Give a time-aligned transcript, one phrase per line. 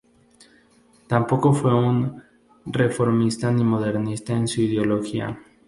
[1.05, 2.23] Tampoco fue un
[2.65, 5.39] reformista ni modernista en su ideología.